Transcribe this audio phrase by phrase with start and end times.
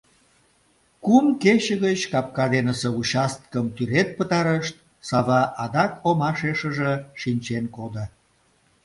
[1.03, 4.75] Кум кече гыч капка денысе участкым тӱред пытарышт,
[5.07, 8.05] Сава адак омашешыже шинчен кодо.